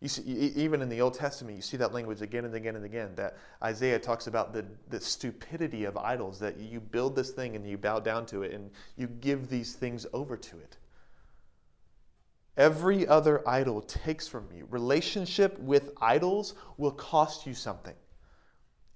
[0.00, 2.86] You see, even in the Old Testament, you see that language again and again and
[2.86, 3.14] again.
[3.16, 7.68] That Isaiah talks about the, the stupidity of idols, that you build this thing and
[7.68, 10.78] you bow down to it and you give these things over to it.
[12.56, 14.66] Every other idol takes from you.
[14.70, 17.94] Relationship with idols will cost you something.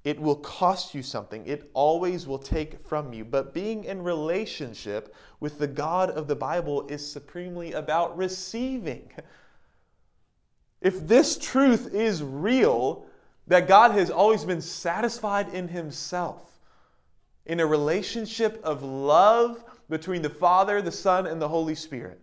[0.05, 1.47] It will cost you something.
[1.47, 3.25] It always will take from you.
[3.25, 9.11] But being in relationship with the God of the Bible is supremely about receiving.
[10.83, 13.07] If this truth is real,
[13.47, 16.59] that God has always been satisfied in Himself,
[17.47, 22.21] in a relationship of love between the Father, the Son, and the Holy Spirit,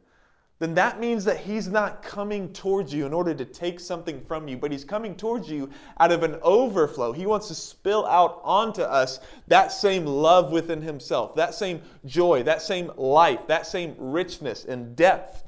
[0.61, 4.47] then that means that He's not coming towards you in order to take something from
[4.47, 5.69] you, but He's coming towards you
[5.99, 7.11] out of an overflow.
[7.11, 12.43] He wants to spill out onto us that same love within Himself, that same joy,
[12.43, 15.43] that same life, that same richness and depth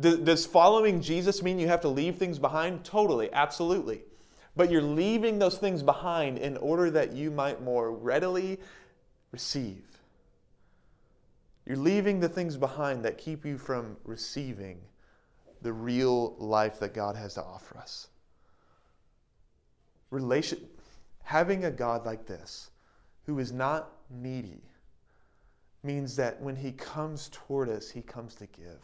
[0.00, 2.84] does following Jesus mean you have to leave things behind?
[2.84, 4.02] Totally, absolutely.
[4.56, 8.58] But you're leaving those things behind in order that you might more readily
[9.30, 9.82] receive.
[11.66, 14.80] You're leaving the things behind that keep you from receiving
[15.62, 18.08] the real life that God has to offer us.
[20.10, 20.60] Relation,
[21.22, 22.70] having a God like this,
[23.24, 24.62] who is not needy,
[25.82, 28.80] means that when He comes toward us, He comes to give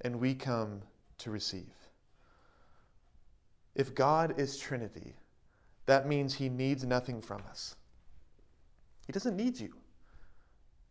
[0.00, 0.82] and we come
[1.18, 1.74] to receive.
[3.74, 5.14] If God is Trinity,
[5.86, 7.76] that means He needs nothing from us.
[9.06, 9.74] He doesn't need you.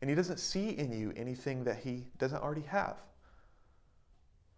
[0.02, 2.98] And He doesn't see in you anything that He doesn't already have.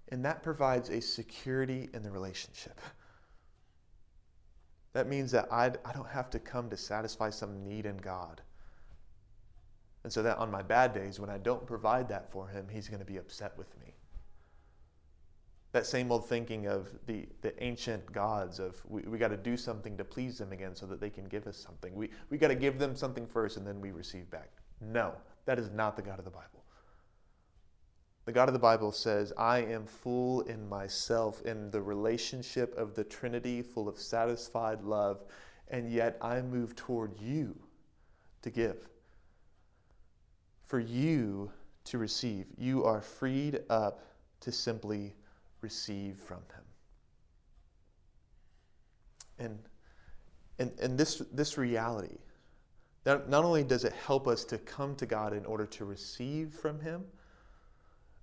[0.10, 2.80] And that provides a security in the relationship.
[4.94, 8.42] That means that I, I don't have to come to satisfy some need in God.
[10.04, 12.88] And so that on my bad days, when I don't provide that for Him, He's
[12.88, 13.94] going to be upset with me
[15.72, 19.56] that same old thinking of the, the ancient gods of we, we got to do
[19.56, 21.94] something to please them again so that they can give us something.
[21.94, 24.50] We, we got to give them something first and then we receive back.
[24.82, 25.14] No,
[25.50, 26.64] that is not the God of the Bible.
[28.26, 32.94] The God of the Bible says, I am full in myself, in the relationship of
[32.94, 35.24] the Trinity, full of satisfied love,
[35.70, 37.60] and yet I move toward you
[38.44, 38.78] to give.
[40.68, 41.52] For you
[41.86, 42.46] to receive.
[42.56, 44.04] You are freed up
[44.42, 45.16] to simply
[45.62, 46.64] receive from him.
[49.40, 49.60] And,
[50.60, 52.20] and, and this, this reality,
[53.10, 56.54] not, not only does it help us to come to God in order to receive
[56.54, 57.04] from him,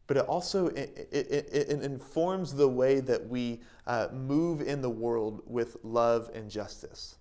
[0.06, 4.88] but it also it, it, it, informs the way that we uh, move in the
[4.88, 7.16] world with love and justice.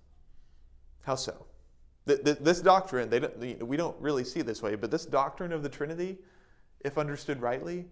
[1.01, 1.47] How so?
[2.05, 5.69] This doctrine, they don't, we don't really see this way, but this doctrine of the
[5.69, 6.19] Trinity,
[6.81, 7.85] if understood rightly,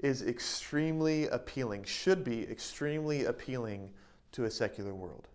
[0.00, 3.90] is extremely appealing, should be extremely appealing
[4.32, 5.28] to a secular world.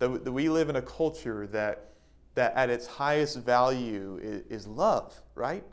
[0.00, 1.89] That we live in a culture that,
[2.34, 5.64] that at its highest value is, love, right?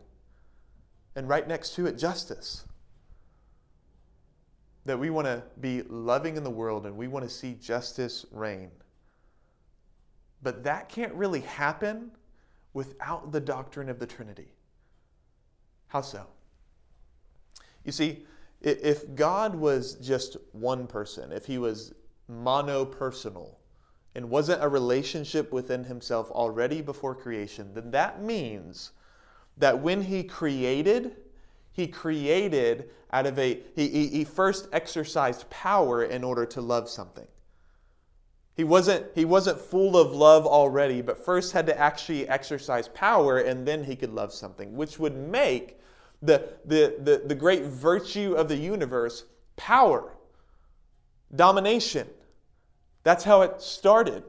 [1.15, 2.65] And right next to it, justice.
[4.85, 8.25] That we want to be loving in the world and we want to see justice
[8.31, 8.71] reign.
[10.41, 12.11] But that can't really happen
[12.73, 14.53] without the doctrine of the Trinity.
[15.87, 16.27] How so?
[17.83, 18.25] You see,
[18.61, 21.93] if God was just one person, if he was
[22.29, 23.56] monopersonal
[24.15, 28.91] and wasn't a relationship within himself already before creation, then that means
[29.57, 31.15] that when he created,
[31.71, 36.89] he created out of a, he, he he first exercised power in order to love
[36.89, 37.27] something.
[38.55, 43.37] He wasn't, he wasn't full of love already, but first had to actually exercise power
[43.37, 45.79] and then he could love something, which would make
[46.23, 49.25] the, the, the, the great virtue of the universe
[49.57, 50.11] power,
[51.35, 52.07] domination.
[53.07, 54.23] That's how it started.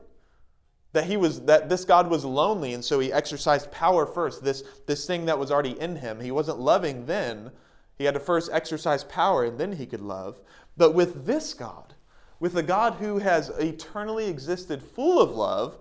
[0.93, 4.45] That he was that this God was lonely, and so he exercised power first.
[4.45, 6.20] This this thing that was already in him.
[6.20, 7.51] He wasn't loving then.
[7.97, 10.39] He had to first exercise power, and then he could love.
[10.76, 11.95] But with this God,
[12.39, 15.76] with a God who has eternally existed full of love,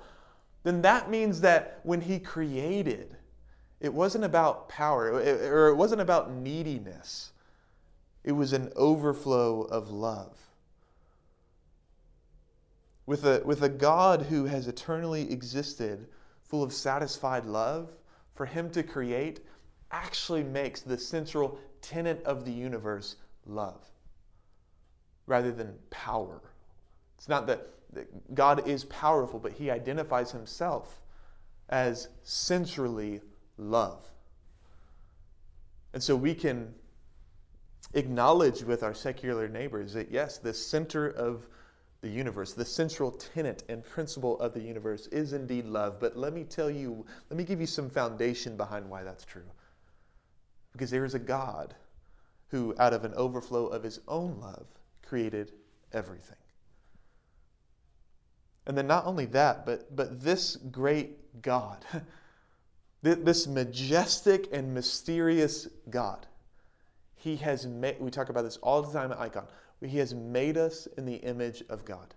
[0.63, 3.15] then that means that when he created,
[3.79, 7.31] it wasn't about power, or it wasn't about neediness.
[8.27, 10.46] it was an overflow of love.
[13.07, 16.07] With a, with a God who has eternally existed,
[16.43, 17.89] full of satisfied love,
[18.35, 19.39] for him to create
[19.91, 23.81] actually makes the central tenet of the universe love
[25.25, 26.41] rather than power.
[27.17, 30.99] It's not that, that God is powerful, but he identifies himself
[31.69, 33.21] as centrally
[33.57, 34.05] love.
[35.93, 36.73] And so we can
[37.93, 41.47] acknowledge with our secular neighbors that yes, the center of
[42.01, 45.99] the universe, the central tenet and principle of the universe is indeed love.
[45.99, 49.49] But let me tell you, let me give you some foundation behind why that's true.
[50.73, 51.73] Because there is a God
[52.49, 54.67] who, out of an overflow of his own love,
[55.01, 55.53] created
[55.91, 56.37] everything.
[58.67, 61.83] And then not only that, but, but this great God,
[63.01, 66.27] this majestic and mysterious God,
[67.15, 69.47] he has made, we talk about this all the time at Icon,
[69.81, 72.15] he has made us in the image of God.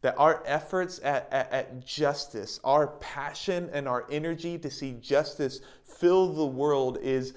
[0.00, 5.60] That our efforts at, at, at, justice, our passion and our energy to see justice
[5.84, 7.34] fill the world is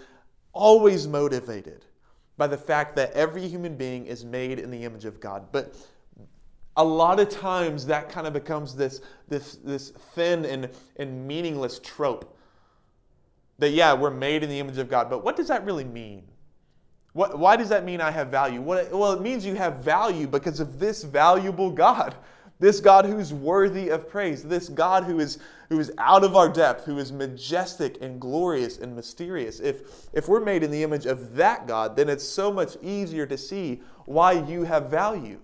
[0.53, 1.85] always motivated
[2.37, 5.47] by the fact that every human being is made in the image of God.
[5.51, 5.75] But
[6.77, 11.79] a lot of times that kind of becomes this, this, this thin and, and meaningless
[11.79, 12.37] trope.
[13.59, 16.23] That, yeah, we're made in the image of God, but what does that really mean?
[17.13, 18.61] What, why does that mean I have value?
[18.61, 22.15] What, well, it means you have value because of this valuable God.
[22.59, 24.43] This God who's worthy of praise.
[24.43, 25.39] This God who is,
[25.69, 29.59] who is out of our depth, who is majestic and glorious and mysterious.
[29.59, 33.25] If, if we're made in the image of that God, then it's so much easier
[33.25, 35.39] to see why you have value.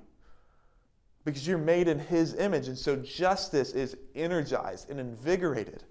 [1.25, 2.67] Because you're made in His image.
[2.67, 5.83] And so justice is energized and invigorated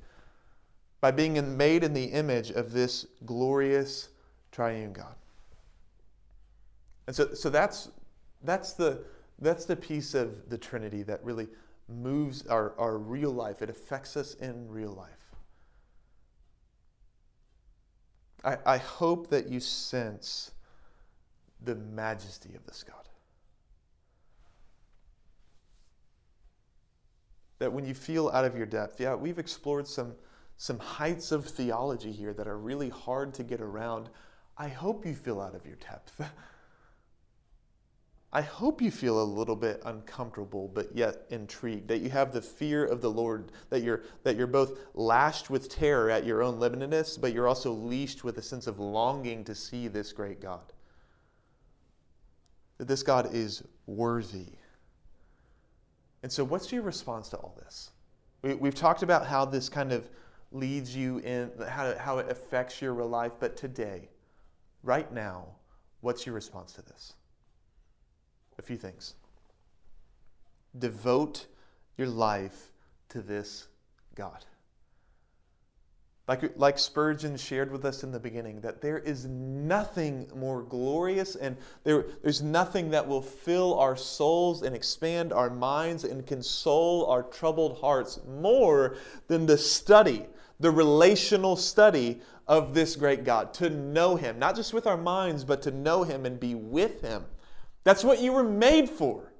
[1.03, 4.09] by being made in the image of this glorious
[4.53, 5.15] triune God.
[7.07, 7.91] And so, so that's,
[8.43, 9.05] that's, the,
[9.39, 11.49] that's the piece of the Trinity that really
[11.89, 13.63] moves our, our real life.
[13.63, 15.11] It affects us in real life.
[18.45, 20.53] I, I hope that you sense
[21.65, 22.97] the majesty of this God.
[27.59, 30.15] That when you feel out of your depth, yeah, we've explored some,
[30.59, 34.11] some heights of theology here that are really hard to get around.
[34.59, 36.21] I hope you feel out of your depth.
[38.33, 42.43] I hope you feel a little bit uncomfortable but yet intrigued, that you have the
[42.43, 46.59] fear of the Lord, that you're, that you're both lashed with terror at your own
[46.59, 50.73] limitedness, but you're also leashed with a sense of longing to see this great God.
[52.79, 54.49] That this God is worthy.
[56.23, 57.91] And so, what's your response to all this?
[58.43, 60.09] We, have talked about how this kind of
[60.53, 64.09] leads you in, how, how it affects your real life, but today,
[64.83, 65.47] right now,
[66.01, 67.15] what's your response to this?
[68.59, 69.15] A few things.
[70.79, 71.47] Devote
[71.97, 72.73] your life
[73.11, 73.69] to this
[74.15, 74.45] God.
[76.29, 81.37] Like, like Spurgeon shared with us in the beginning, that there is nothing more glorious
[81.37, 87.07] and there, there's nothing that will fill our souls and expand our minds and console
[87.07, 88.97] our troubled hearts more
[89.29, 90.27] than the study,
[90.59, 93.55] the relational study of this great God.
[93.55, 97.03] To know Him, not just with our minds, but to know Him and be with
[97.03, 97.25] Him.
[97.87, 99.33] That's what you were made for.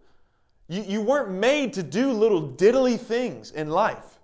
[0.69, 4.21] You, you weren't made to do little diddly things in life.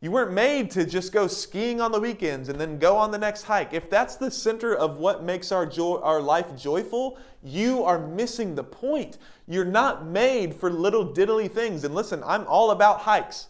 [0.00, 3.18] You weren't made to just go skiing on the weekends and then go on the
[3.18, 3.72] next hike.
[3.72, 8.56] If that's the center of what makes our, joy, our life joyful, you are missing
[8.56, 9.18] the point.
[9.46, 11.84] You're not made for little diddly things.
[11.84, 13.46] And listen, I'm all about hikes.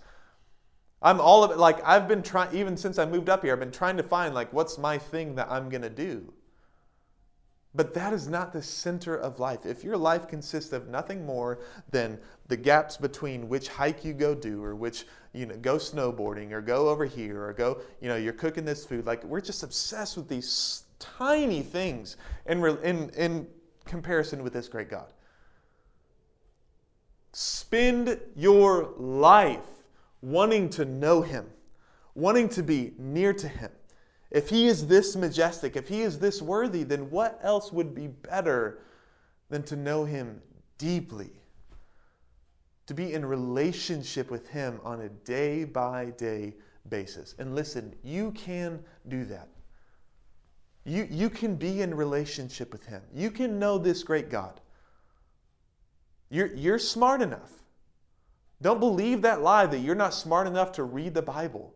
[1.01, 1.57] I'm all of it.
[1.57, 4.34] Like, I've been trying, even since I moved up here, I've been trying to find,
[4.34, 6.30] like, what's my thing that I'm to do.
[7.79, 9.64] But that is not the center of life.
[9.64, 11.61] If your life consists of nothing more
[11.93, 12.18] than
[12.49, 16.61] the gaps between which hike you go do or which, you know, go snowboarding or
[16.61, 20.16] go over here or go, you know, you're cooking this food, like we're just obsessed
[20.16, 22.16] with these tiny things
[22.47, 23.47] in, in, in
[23.85, 25.12] comparison with this great God.
[27.33, 29.85] Spend your life
[30.20, 31.47] wanting to know Him,
[32.16, 33.70] wanting to be near to Him.
[34.31, 38.09] If he is this majestic, if he is this worthy, then what else would be
[38.09, 38.81] better
[39.49, 40.43] than to know him
[40.76, 41.31] deeply?
[42.87, 46.55] To be in relationship with him on a day by day
[46.89, 47.35] basis.
[47.39, 49.49] And listen, you can do that.
[50.85, 53.03] You, you can be in relationship with him.
[53.14, 54.61] You can know this great God.
[56.31, 57.53] You're, you're smart enough.
[58.61, 61.74] Don't believe that lie that you're not smart enough to read the Bible.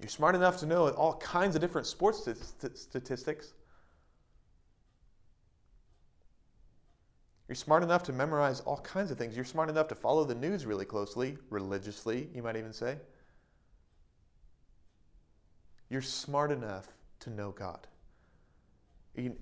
[0.00, 2.26] You're smart enough to know all kinds of different sports
[2.74, 3.52] statistics.
[7.48, 9.36] You're smart enough to memorize all kinds of things.
[9.36, 12.96] You're smart enough to follow the news really closely, religiously, you might even say.
[15.90, 16.86] You're smart enough
[17.20, 17.86] to know God.
[19.16, 19.36] You,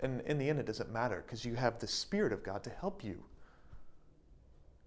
[0.00, 2.70] and in the end, it doesn't matter because you have the Spirit of God to
[2.70, 3.24] help you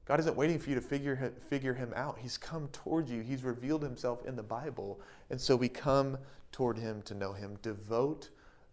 [0.09, 2.17] God isn't waiting for you to figure, figure him out.
[2.17, 3.21] He's come toward you.
[3.21, 4.99] He's revealed himself in the Bible.
[5.29, 6.17] And so we come
[6.51, 7.59] toward him to know him.
[7.61, 8.29] Devote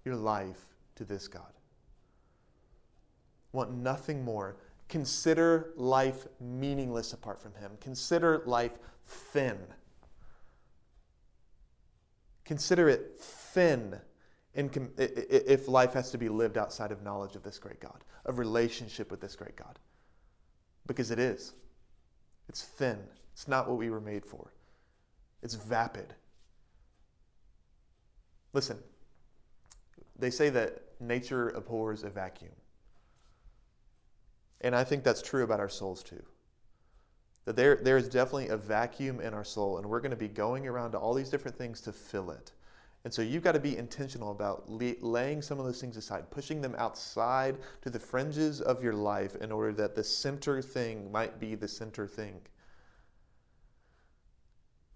[0.07, 0.65] your life
[0.95, 1.53] to this God.
[3.53, 4.57] Want nothing more.
[4.89, 7.73] Consider life meaningless apart from him.
[7.83, 9.59] Consider life thin.
[12.47, 14.01] Consider it thin
[14.55, 19.11] if life has to be lived outside of knowledge of this great God, of relationship
[19.11, 19.79] with this great God
[20.87, 21.53] because it is.
[22.49, 22.99] It's thin.
[23.33, 24.53] It's not what we were made for.
[25.43, 26.15] It's vapid.
[28.53, 28.79] Listen,
[30.19, 32.53] they say that nature abhors a vacuum.
[34.63, 36.23] And I think that's true about our souls too.
[37.45, 40.29] That there, there is definitely a vacuum in our soul, and we're going to be
[40.29, 42.53] going around to all these different things to fill it.
[43.07, 46.61] And so you've got to be intentional about laying some of those things aside, pushing
[46.61, 51.39] them outside to the fringes of your life in order that the center thing might
[51.39, 52.41] be the center thing.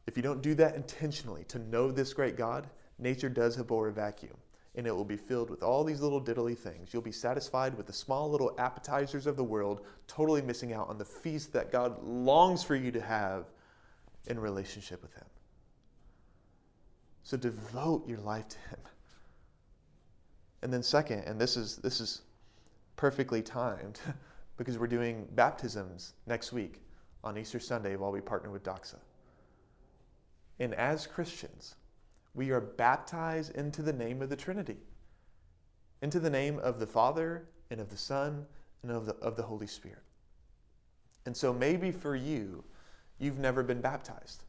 [0.09, 2.67] If you don't do that intentionally to know this great God,
[2.99, 4.37] nature does abhor a vacuum,
[4.75, 6.93] and it will be filled with all these little diddly things.
[6.93, 10.99] You'll be satisfied with the small little appetizers of the world, totally missing out on
[10.99, 13.45] the feast that God longs for you to have
[14.27, 15.30] in relationship with Him.
[17.23, 18.81] So devote your life to Him.
[20.62, 22.23] And then, second, and this is, this is
[22.97, 24.01] perfectly timed
[24.57, 26.83] because we're doing baptisms next week
[27.25, 28.99] on Easter Sunday while we partner with Doxa.
[30.59, 31.77] And as Christians,
[32.35, 34.77] we are baptized into the name of the Trinity,
[36.03, 38.45] into the name of the Father and of the Son
[38.83, 40.03] and of the, of the Holy Spirit.
[41.27, 42.64] And so maybe for you,
[43.18, 44.45] you've never been baptized.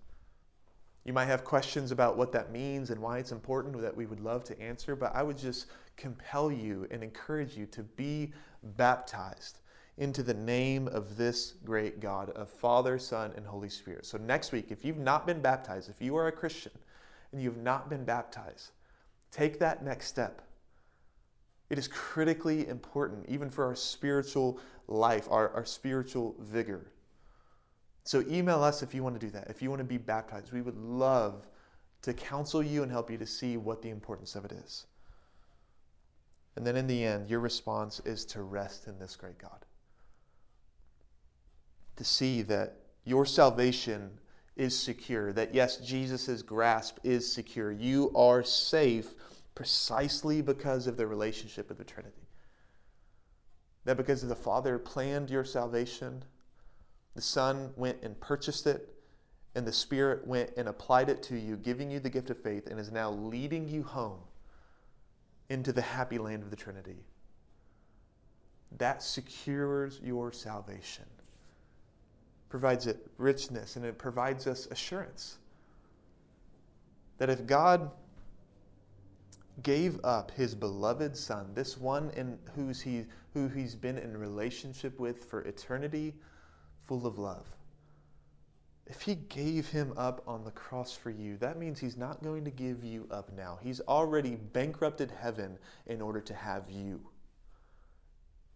[1.03, 4.19] You might have questions about what that means and why it's important that we would
[4.19, 5.65] love to answer, but I would just
[5.97, 8.33] compel you and encourage you to be
[8.77, 9.59] baptized
[9.97, 14.05] into the name of this great God of Father, Son, and Holy Spirit.
[14.05, 16.71] So, next week, if you've not been baptized, if you are a Christian
[17.31, 18.71] and you've not been baptized,
[19.31, 20.41] take that next step.
[21.69, 26.91] It is critically important, even for our spiritual life, our, our spiritual vigor.
[28.03, 29.49] So email us if you want to do that.
[29.49, 31.47] If you want to be baptized, we would love
[32.01, 34.85] to counsel you and help you to see what the importance of it is.
[36.55, 39.65] And then in the end, your response is to rest in this great God.
[41.97, 44.19] To see that your salvation
[44.55, 47.71] is secure, that yes, Jesus' grasp is secure.
[47.71, 49.13] You are safe
[49.55, 52.27] precisely because of the relationship of the Trinity.
[53.85, 56.23] That because the Father planned your salvation,
[57.15, 58.89] the Son went and purchased it,
[59.55, 62.67] and the Spirit went and applied it to you, giving you the gift of faith,
[62.67, 64.19] and is now leading you home
[65.49, 67.03] into the happy land of the Trinity.
[68.77, 71.05] That secures your salvation,
[72.47, 75.37] provides it richness, and it provides us assurance
[77.21, 77.91] that if God
[79.61, 83.05] gave up his beloved son, this one in who's he,
[83.35, 86.15] who he's been in relationship with for eternity,
[86.91, 87.45] full of love.
[88.85, 92.43] If he gave him up on the cross for you, that means he's not going
[92.43, 93.57] to give you up now.
[93.63, 96.99] He's already bankrupted heaven in order to have you.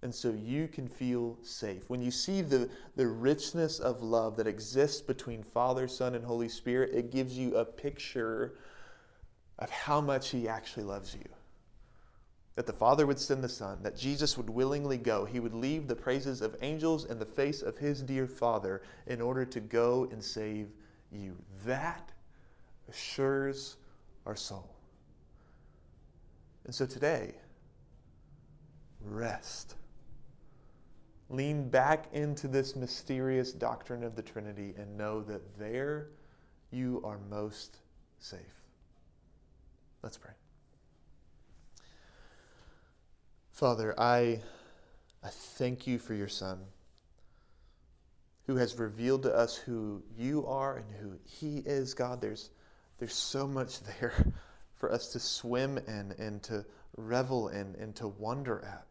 [0.01, 1.89] And so you can feel safe.
[1.89, 6.49] When you see the, the richness of love that exists between Father, Son, and Holy
[6.49, 8.55] Spirit, it gives you a picture
[9.59, 11.34] of how much He actually loves you
[12.55, 15.25] that the Father would send the Son, that Jesus would willingly go.
[15.25, 19.21] He would leave the praises of angels in the face of his dear Father in
[19.21, 20.69] order to go and save
[21.11, 21.35] you.
[21.65, 22.11] That
[22.89, 23.75] assures
[24.25, 24.73] our soul.
[26.63, 27.35] And so today,
[29.01, 29.75] rest.
[31.29, 36.09] Lean back into this mysterious doctrine of the Trinity and know that there
[36.71, 37.79] you are most
[38.19, 38.39] safe.
[40.01, 40.33] Let's pray.
[43.55, 44.41] Father, I,
[45.23, 46.59] I thank you for your Son,
[48.47, 52.19] who has revealed to us who you are and who he is, God.
[52.19, 52.49] There's,
[52.99, 54.33] there's so much there
[54.75, 56.65] for us to swim in and to
[56.97, 58.85] revel in and to wonder at.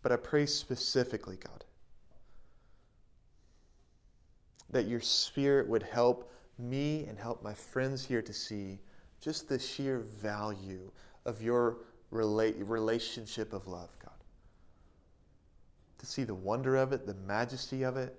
[0.00, 1.66] But I pray specifically, God,
[4.70, 8.78] that your Spirit would help me and help my friends here to see
[9.20, 10.90] just the sheer value
[11.26, 11.76] of your
[12.10, 14.12] relate, relationship of love, God.
[15.98, 18.18] to see the wonder of it, the majesty of it,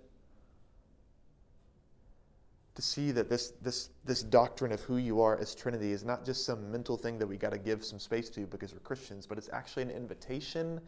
[2.76, 6.26] to see that this, this, this doctrine of who you are as Trinity is not
[6.26, 9.28] just some mental thing that we got to give some space to because we're Christians,
[9.28, 10.80] but it's actually an invitation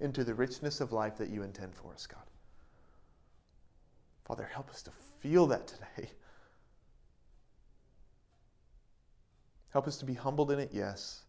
[0.00, 2.22] into the richness of life that you intend for us, God.
[4.24, 6.10] Father, help us to feel that today.
[9.70, 11.22] Help us to be humbled in it, yes,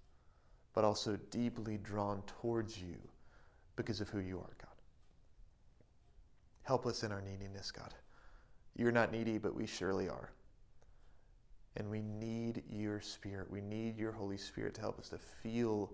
[0.73, 2.97] but also deeply drawn towards you
[3.75, 4.69] because of who you are, God.
[6.63, 7.93] Help us in our neediness, God.
[8.75, 10.31] You're not needy, but we surely are.
[11.75, 13.49] And we need your Spirit.
[13.51, 15.91] We need your Holy Spirit to help us to feel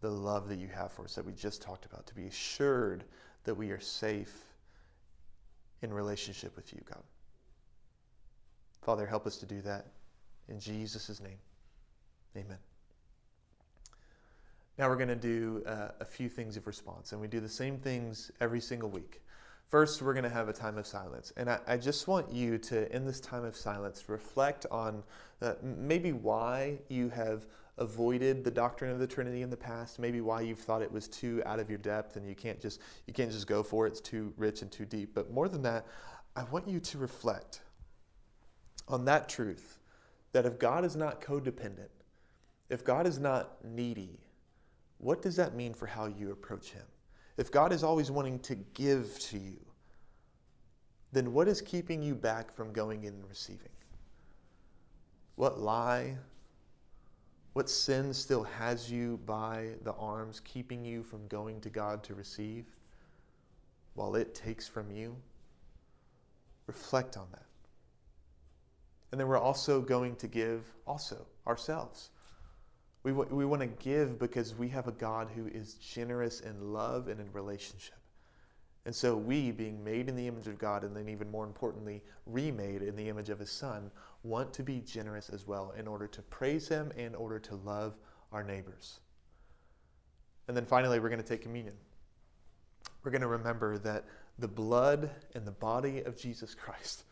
[0.00, 3.04] the love that you have for us that we just talked about, to be assured
[3.44, 4.44] that we are safe
[5.82, 7.02] in relationship with you, God.
[8.82, 9.86] Father, help us to do that.
[10.48, 11.38] In Jesus' name,
[12.36, 12.58] amen.
[14.78, 17.48] Now we're going to do uh, a few things of response, and we do the
[17.48, 19.20] same things every single week.
[19.68, 21.32] First, we're going to have a time of silence.
[21.36, 25.02] And I, I, just want you to, in this time of silence, reflect on
[25.42, 30.20] uh, maybe why you have avoided the doctrine of the Trinity in the past, maybe
[30.20, 33.12] why you've thought it was too out of your depth and you can't just you
[33.12, 35.14] can't just go for it, it's too rich and too deep.
[35.14, 35.86] But more than that,
[36.34, 37.60] I want you to reflect
[38.88, 39.78] on that truth
[40.32, 41.90] that if God is not codependent,
[42.70, 44.18] if God is not needy,
[44.98, 46.84] what does that mean for how you approach him?
[47.36, 49.58] If God is always wanting to give to you,
[51.12, 53.68] then what is keeping you back from going in and receiving?
[55.36, 56.16] What lie,
[57.52, 62.14] what sin still has you by the arms, keeping you from going to God to
[62.14, 62.66] receive
[63.94, 65.16] while it takes from you?
[66.66, 67.46] Reflect on that.
[69.12, 72.10] And then we're also going to give also ourselves.
[73.08, 76.74] We, w- we want to give because we have a God who is generous in
[76.74, 77.96] love and in relationship.
[78.84, 82.02] And so we, being made in the image of God, and then even more importantly,
[82.26, 83.90] remade in the image of His Son,
[84.24, 87.54] want to be generous as well in order to praise Him, and in order to
[87.54, 87.94] love
[88.30, 89.00] our neighbors.
[90.46, 91.76] And then finally, we're going to take communion.
[93.02, 94.04] We're going to remember that
[94.38, 97.04] the blood and the body of Jesus Christ,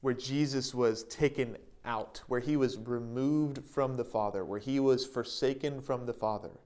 [0.00, 5.06] where Jesus was taken out, where he was removed from the Father, where he was
[5.06, 6.60] forsaken from the Father,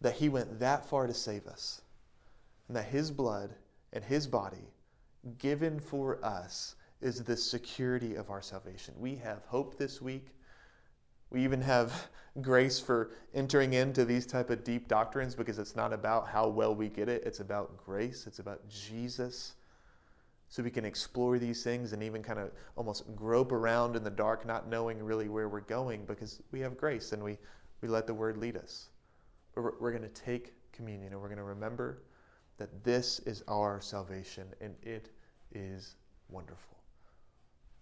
[0.00, 1.82] that he went that far to save us,
[2.66, 3.54] and that his blood
[3.92, 4.72] and his body
[5.38, 8.94] given for us is the security of our salvation.
[8.98, 10.26] We have hope this week.
[11.30, 12.08] We even have
[12.40, 16.74] grace for entering into these type of deep doctrines because it's not about how well
[16.74, 19.54] we get it, it's about grace, it's about Jesus
[20.48, 24.10] so we can explore these things and even kind of almost grope around in the
[24.10, 27.36] dark, not knowing really where we're going because we have grace and we,
[27.82, 28.88] we let the word lead us.
[29.54, 32.02] But we're, we're going to take communion and we're going to remember
[32.56, 35.10] that this is our salvation and it
[35.52, 35.96] is
[36.30, 36.78] wonderful.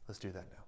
[0.09, 0.66] Let's do that now.